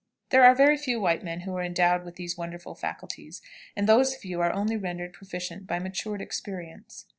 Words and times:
There 0.31 0.43
are 0.43 0.55
very 0.55 0.77
few 0.77 0.99
white 0.99 1.23
men 1.23 1.41
who 1.41 1.55
are 1.57 1.61
endowed 1.63 2.03
with 2.05 2.15
these 2.15 2.35
wonderful 2.35 2.73
faculties, 2.73 3.39
and 3.75 3.87
those 3.87 4.15
few 4.15 4.41
are 4.41 4.51
only 4.51 4.75
rendered 4.75 5.13
proficient 5.13 5.67
by 5.67 5.77
matured 5.77 6.23
experience. 6.23 7.05